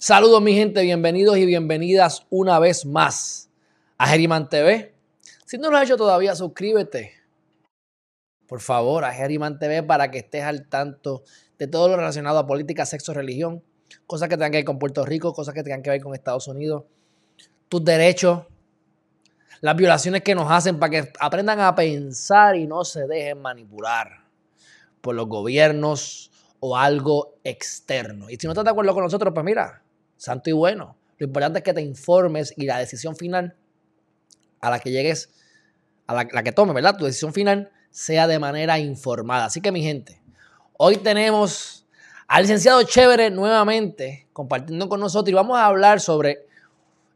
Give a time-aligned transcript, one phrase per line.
[0.00, 3.50] Saludos mi gente, bienvenidos y bienvenidas una vez más
[3.96, 4.94] a Geriman TV.
[5.44, 7.14] Si no lo has hecho todavía, suscríbete.
[8.46, 11.24] Por favor, a Geriman TV para que estés al tanto
[11.58, 13.64] de todo lo relacionado a política, sexo, religión,
[14.06, 16.46] cosas que tengan que ver con Puerto Rico, cosas que tengan que ver con Estados
[16.46, 16.84] Unidos,
[17.68, 18.44] tus derechos,
[19.60, 24.28] las violaciones que nos hacen para que aprendan a pensar y no se dejen manipular
[25.00, 26.30] por los gobiernos
[26.60, 28.30] o algo externo.
[28.30, 29.82] Y si no estás de acuerdo con nosotros, pues mira,
[30.18, 30.96] santo y bueno.
[31.16, 33.56] Lo importante es que te informes y la decisión final
[34.60, 35.30] a la que llegues,
[36.06, 36.96] a la, que tomes, ¿verdad?
[36.96, 39.46] Tu decisión final sea de manera informada.
[39.46, 40.20] Así que mi gente,
[40.76, 41.86] hoy tenemos
[42.26, 46.46] al licenciado Chévere nuevamente compartiendo con nosotros y vamos a hablar sobre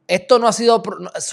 [0.09, 0.83] esto no ha sido,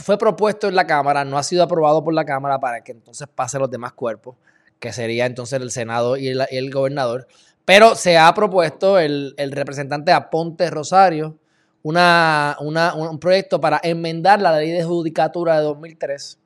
[0.04, 3.28] fue propuesto en la Cámara, no ha sido aprobado por la Cámara para que entonces
[3.28, 4.38] pase los demás cuerpos,
[4.80, 7.28] que sería entonces el Senado y el, gobernador.
[7.66, 11.38] Pero se ha propuesto el, el representante Aponte Rosario,
[11.84, 16.40] una, un proyecto para enmendar la ley de judicatura de 2003,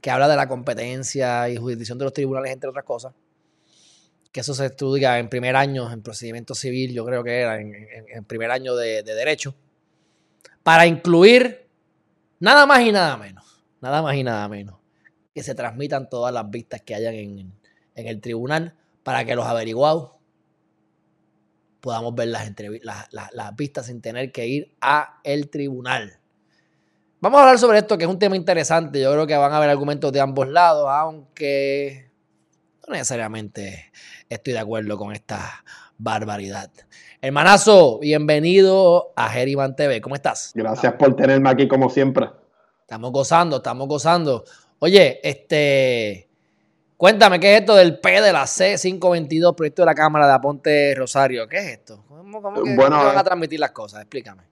[0.00, 3.14] que habla de la competencia y jurisdicción de los tribunales, entre otras cosas.
[4.30, 8.24] Que eso se estudia en primer año, en procedimiento civil, yo creo que era, en,
[8.26, 9.54] primer año de, derecho,
[10.62, 11.66] para incluir
[12.38, 14.76] nada más y nada menos, nada más y nada menos,
[15.34, 17.52] que se transmitan todas las vistas que hayan en,
[17.94, 20.15] en el tribunal para que los averiguados
[21.86, 22.50] podamos ver las,
[23.12, 26.18] las, vistas sin tener que ir a el tribunal.
[27.20, 29.00] Vamos a hablar sobre esto, que es un tema interesante.
[29.00, 32.10] Yo creo que van a haber argumentos de ambos lados, aunque
[32.84, 33.92] no necesariamente
[34.28, 35.62] estoy de acuerdo con esta
[35.96, 36.72] barbaridad.
[37.20, 40.00] Hermanazo, bienvenido a Geriman TV.
[40.00, 40.50] ¿Cómo estás?
[40.56, 42.28] Gracias por tenerme aquí como siempre.
[42.80, 44.42] Estamos gozando, estamos gozando.
[44.80, 46.25] Oye, este,
[46.96, 50.94] Cuéntame, ¿qué es esto del P de la C522, proyecto de la Cámara de Aponte
[50.96, 51.46] Rosario?
[51.46, 52.02] ¿Qué es esto?
[52.08, 54.00] ¿Cómo, que, bueno, van a eh, transmitir las cosas?
[54.00, 54.44] Explícame.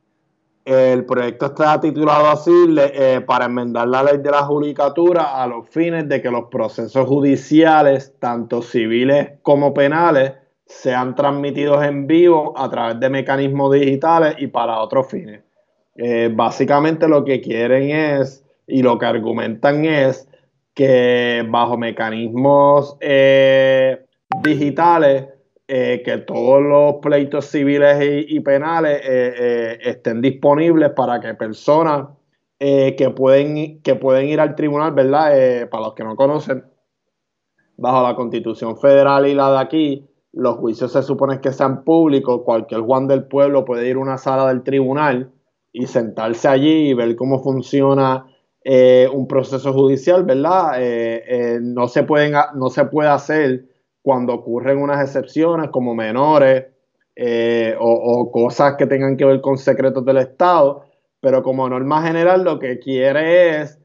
[0.66, 5.69] El proyecto está titulado así eh, para enmendar la ley de la judicatura a los
[5.71, 10.32] fines de que los procesos judiciales, tanto civiles como penales,
[10.66, 15.43] sean transmitidos en vivo a través de mecanismos digitales y para otros fines.
[15.97, 20.28] Eh, básicamente lo que quieren es, y lo que argumentan es,
[20.74, 24.04] que bajo mecanismos eh,
[24.42, 25.28] digitales,
[25.68, 32.08] eh, que todos los pleitos civiles y, penales eh, estén disponibles para que personas
[32.58, 35.68] que, pueden, que pueden ir al tribunal, ¿verdad?
[35.68, 36.64] para los que no conocen,
[37.76, 42.42] bajo la constitución federal y la de aquí, los juicios se supone que sean públicos,
[42.44, 45.30] cualquier Juan del pueblo puede ir a una sala del tribunal
[45.72, 48.26] y sentarse allí y ver cómo funciona
[48.66, 50.82] eh, un proceso judicial, ¿verdad?
[50.82, 53.66] Eh, eh, no, se pueden, no se puede hacer
[54.00, 56.64] cuando ocurren unas excepciones como menores
[57.78, 60.86] o, cosas que tengan que ver con secretos del Estado,
[61.20, 63.78] pero como norma general lo que quiere es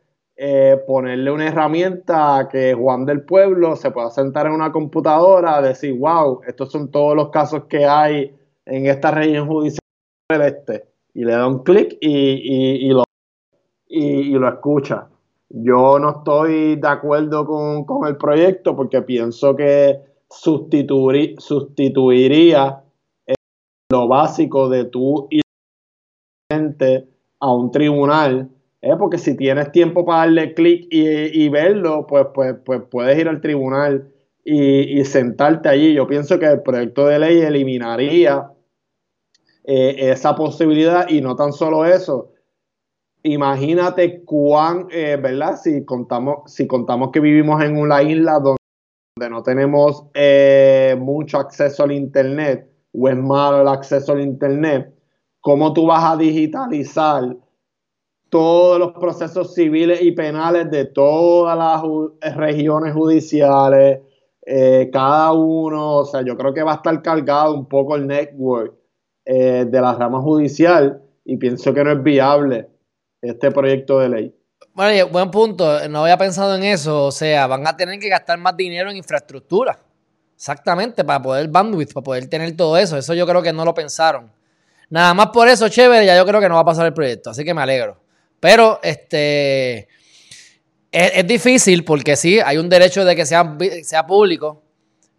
[0.87, 6.41] ponerle una herramienta que Juan del Pueblo se pueda sentar en una computadora, decir, wow,
[6.47, 8.33] estos son todos los casos que hay
[8.65, 9.79] en esta región judicial
[10.29, 13.03] este, y le da un clic y, y lo
[13.89, 15.07] y, lo escucha.
[15.49, 22.83] Yo no estoy de acuerdo con, el proyecto porque pienso que sustituiría
[23.25, 23.33] eh,
[23.91, 25.41] lo básico de tú ir
[27.39, 28.49] a un tribunal.
[28.81, 28.95] ¿eh?
[28.97, 33.41] Porque si tienes tiempo para darle clic y, verlo, pues, pues, pues puedes ir al
[33.41, 34.11] tribunal
[34.45, 35.93] y, sentarte allí.
[35.93, 38.51] Yo pienso que el proyecto de ley eliminaría
[39.63, 42.31] eh, esa posibilidad y no tan solo eso,
[43.23, 45.57] imagínate cuán, eh, ¿verdad?
[45.57, 48.59] Si contamos, si contamos que vivimos en una isla donde,
[49.29, 54.93] no tenemos eh, mucho acceso al Internet o es malo el acceso al Internet,
[55.41, 57.35] ¿cómo tú vas a digitalizar
[58.29, 63.99] todos los procesos civiles y penales de todas las regiones judiciales?
[64.45, 68.07] Eh, cada uno, o sea, yo creo que va a estar cargado un poco el
[68.07, 68.75] network
[69.25, 72.67] de la rama judicial y pienso que no es viable
[73.21, 74.35] este proyecto de ley.
[74.73, 75.87] Bueno, buen punto.
[75.89, 77.05] No había pensado en eso.
[77.05, 79.79] O sea, van a tener que gastar más dinero en infraestructura.
[80.35, 82.97] Exactamente, para poder bandwidth, para poder tener todo eso.
[82.97, 84.31] Eso yo creo que no lo pensaron.
[84.89, 87.29] Nada más por eso, chévere, ya yo creo que no va a pasar el proyecto.
[87.29, 88.01] Así que me alegro.
[88.39, 89.89] Pero, este.
[90.91, 94.63] Es, difícil porque sí, hay un derecho de que sea, sea público,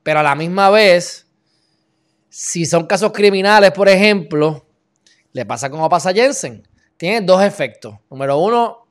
[0.02, 1.26] pero a la misma vez,
[2.28, 4.66] si son casos criminales, por ejemplo,
[5.32, 6.66] le pasa como pasa a Jensen
[7.00, 7.94] tiene dos efectos.
[8.10, 8.86] Número uno,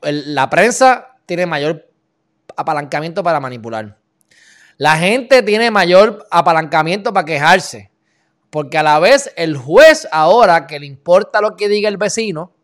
[0.00, 1.86] la prensa tiene mayor
[2.56, 3.98] apalancamiento para manipular.
[4.78, 7.90] La gente tiene mayor apalancamiento para quejarse.
[8.48, 12.54] Porque a la vez el juez ahora que le importa lo que diga el vecino,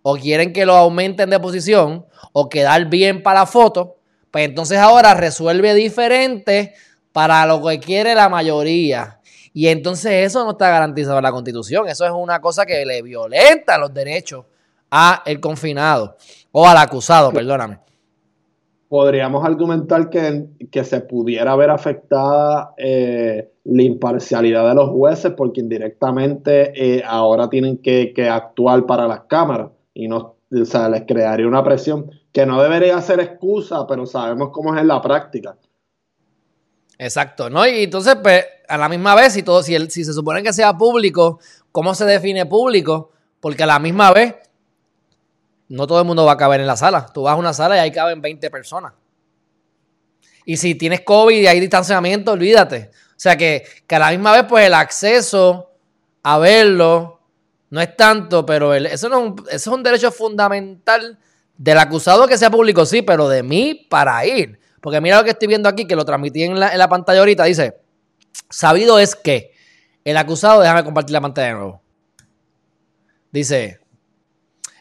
[0.00, 3.98] o quieren que lo aumenten de posición, o quedar bien para la foto,
[4.30, 6.72] pues entonces ahora resuelve diferente
[7.12, 9.19] para lo que quiere la mayoría.
[9.52, 11.88] Y entonces eso no está garantizado en la constitución.
[11.88, 14.44] Eso es una cosa que le violenta los derechos
[14.90, 16.16] a el confinado
[16.52, 17.78] o al acusado, perdóname.
[18.88, 25.60] Podríamos argumentar que, que se pudiera ver afectada eh, la imparcialidad de los jueces porque
[25.60, 31.46] indirectamente eh, ahora tienen que, actuar para las cámaras y no, o sea, les crearía
[31.46, 35.56] una presión que no debería ser excusa, pero sabemos cómo es en la práctica.
[37.02, 37.66] Exacto, ¿no?
[37.66, 40.76] Y entonces, pues, a la misma vez, si todo, si, si se supone que sea
[40.76, 41.40] público,
[41.72, 43.10] ¿cómo se define público?
[43.40, 44.34] Porque a la misma vez,
[45.68, 47.06] no todo el mundo va a caber en la sala.
[47.06, 48.92] Tú vas a una sala y ahí caben 20 personas.
[50.44, 52.90] Y si tienes COVID y hay distanciamiento, olvídate.
[52.92, 55.70] O sea que, que a la misma vez, pues el acceso
[56.22, 57.18] a verlo
[57.70, 61.18] no es tanto, pero eso, no eso es un derecho fundamental
[61.56, 64.60] del acusado que sea público, sí, pero de mí para ir.
[64.80, 67.20] Porque mira lo que estoy viendo aquí, que lo transmití en la, en la pantalla
[67.20, 67.44] ahorita.
[67.44, 67.80] Dice,
[68.48, 69.52] sabido es que
[70.04, 71.82] el acusado, déjame compartir la pantalla de nuevo.
[73.30, 73.80] Dice,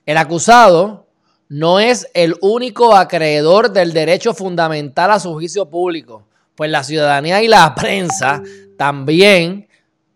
[0.05, 1.07] el acusado
[1.49, 7.41] no es el único acreedor del derecho fundamental a su juicio público, pues la ciudadanía
[7.41, 8.41] y la prensa
[8.77, 9.67] también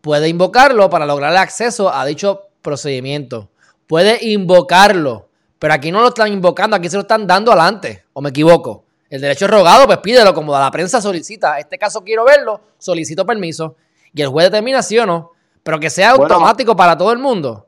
[0.01, 3.49] puede invocarlo para lograr el acceso a dicho procedimiento.
[3.87, 5.29] Puede invocarlo,
[5.59, 8.85] pero aquí no lo están invocando, aquí se lo están dando adelante, o me equivoco.
[9.13, 11.59] El derecho es rogado, pues pídelo, como la prensa solicita.
[11.59, 13.75] Este caso quiero verlo, solicito permiso.
[14.11, 17.67] Y el juez determina sí o no, pero que sea automático para todo el mundo.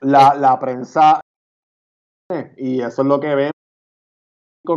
[0.00, 1.20] La, la prensa
[2.56, 3.52] y eso es lo que vemos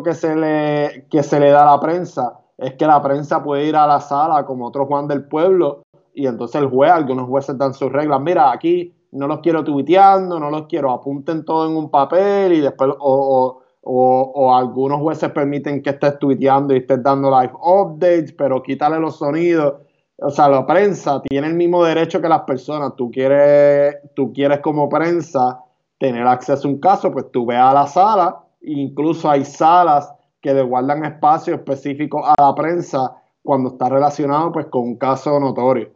[0.04, 3.66] que se le que se le da a la prensa es que la prensa puede
[3.66, 5.82] ir a la sala como otro Juan del Pueblo
[6.14, 10.40] y entonces el juez, algunos jueces dan sus reglas, mira, aquí no los quiero tuiteando,
[10.40, 15.82] no los quiero, apunten todo en un papel y después, o, o, algunos jueces permiten
[15.82, 19.76] que estés tuiteando y estés dando live updates, pero quítale los sonidos.
[20.18, 22.96] O sea, la prensa tiene el mismo derecho que las personas.
[22.96, 25.60] Tú quieres, tú quieres como prensa
[25.98, 30.54] tener acceso a un caso, pues tú ve a la sala, incluso hay salas que
[30.54, 35.92] le guardan espacio específico a la prensa cuando está relacionado pues con un caso notorio.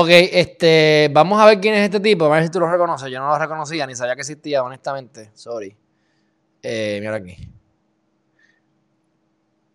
[0.00, 3.10] Ok, este, vamos a ver quién es este tipo, a ver si tú lo reconoces.
[3.10, 5.32] Yo no lo reconocía ni sabía que existía, honestamente.
[5.34, 5.76] Sorry.
[6.62, 7.36] Eh, mira aquí.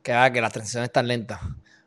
[0.02, 1.42] Que, ah, que las transiciones están lentas.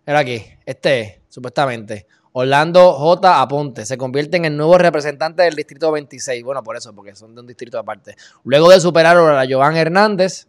[0.06, 2.06] Mira aquí, este supuestamente.
[2.32, 3.40] Orlando J.
[3.40, 6.44] Aponte se convierte en el nuevo representante del distrito 26.
[6.44, 8.16] Bueno, por eso, porque son de un distrito aparte.
[8.44, 10.46] Luego de superar a Joan Hernández,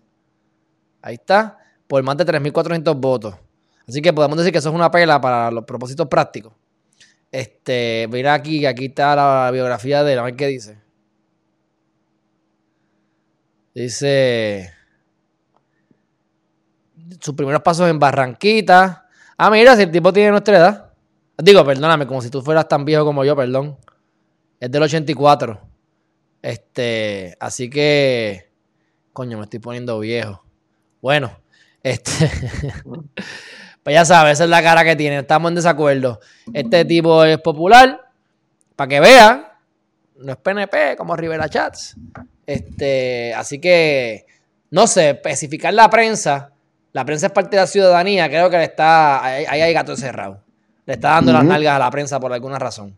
[1.02, 1.58] ahí está,
[1.88, 3.36] por más de 3.400 votos.
[3.88, 6.52] Así que podemos decir que eso es una pela para los propósitos prácticos.
[7.32, 10.82] Este, mira aquí, aquí está la biografía de él, a ver qué dice.
[13.74, 14.78] Dice
[17.20, 19.08] sus primeros pasos en Barranquita.
[19.38, 20.94] Ah, mira, si el tipo tiene nuestra edad.
[21.38, 23.78] Digo, perdóname, como si tú fueras tan viejo como yo, perdón.
[24.60, 25.62] Es del 84.
[26.42, 28.52] Este, así que,
[29.14, 30.44] coño, me estoy poniendo viejo.
[31.02, 31.40] Bueno,
[31.84, 32.12] este,
[33.88, 35.20] pues ya sabes, esa es la cara que tiene.
[35.20, 36.20] Estamos en desacuerdo.
[36.54, 38.02] Este tipo es popular,
[38.76, 39.48] para que vean.
[40.18, 41.96] No es PNP como Rivera Chats.
[42.46, 44.26] Este, así que,
[44.72, 46.52] no sé, especificar la prensa.
[46.92, 48.28] La prensa es parte de la ciudadanía.
[48.28, 50.44] Creo que le está, ahí hay gato encerrado
[50.88, 52.98] le está dando las nalgas a la prensa por alguna razón.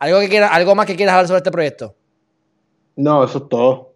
[0.00, 1.94] ¿Algo, que quiera, ¿Algo más que quieras hablar sobre este proyecto?
[2.96, 3.94] No, eso es todo.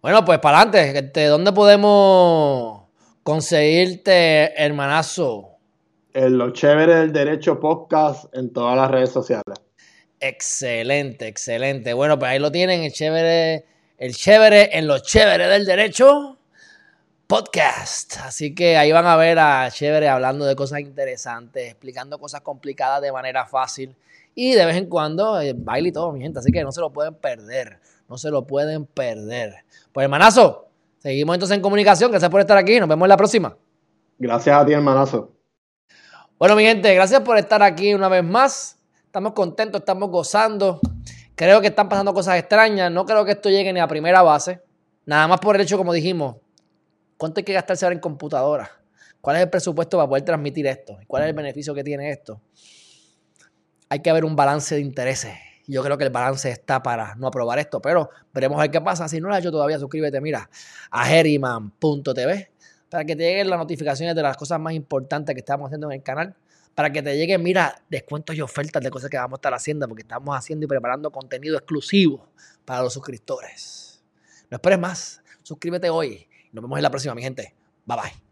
[0.00, 0.98] Bueno, pues para adelante.
[0.98, 2.84] Este, ¿Dónde podemos
[3.22, 5.49] conseguirte, hermanazo?
[6.12, 9.56] En lo chévere del derecho podcast en todas las redes sociales.
[10.18, 11.92] Excelente, excelente.
[11.94, 13.64] Bueno, pues ahí lo tienen, el chévere,
[13.96, 16.38] el chévere en lo chévere del derecho
[17.30, 18.16] podcast.
[18.24, 23.00] Así que ahí van a ver a Chévere hablando de cosas interesantes, explicando cosas complicadas
[23.00, 23.94] de manera fácil
[24.34, 26.40] y de vez en cuando eh, baile y todo, mi gente.
[26.40, 27.78] Así que no se lo pueden perder.
[28.08, 29.64] No se lo pueden perder.
[29.92, 32.10] Pues hermanazo, seguimos entonces en comunicación.
[32.10, 32.80] Gracias por estar aquí.
[32.80, 33.56] Nos vemos en la próxima.
[34.18, 35.39] Gracias a ti, hermanazo.
[36.40, 38.78] Bueno, mi gente, gracias por estar aquí una vez más.
[39.04, 40.80] Estamos contentos, estamos gozando.
[41.34, 42.90] Creo que están pasando cosas extrañas.
[42.90, 44.62] No creo que esto llegue ni a primera base.
[45.04, 46.36] Nada más por el hecho, como dijimos,
[47.18, 48.70] ¿Cuánto hay que gastarse ahora en computadora?
[49.20, 50.98] ¿Cuál es el presupuesto para poder transmitir esto?
[51.06, 52.40] ¿Cuál es el beneficio que tiene esto?
[53.90, 55.34] Hay que haber un balance de intereses.
[55.66, 58.80] Yo creo que el balance está para no aprobar esto, pero veremos a ver qué
[58.80, 59.06] pasa.
[59.08, 60.48] Si no lo has hecho todavía, suscríbete, mira,
[60.90, 62.50] a Geriman.tv
[62.90, 65.98] para que te lleguen las notificaciones de las cosas más importantes que estamos haciendo en
[65.98, 66.34] el canal
[66.74, 69.88] para que te lleguen, mira, descuentos y ofertas de cosas que vamos a estar haciendo,
[69.88, 72.28] porque estamos haciendo y preparando contenido exclusivo
[72.64, 74.02] para los suscriptores.
[74.50, 76.26] No esperes más, suscríbete hoy.
[76.52, 77.54] Nos vemos en la próxima, mi gente.
[77.84, 78.29] Bye bye.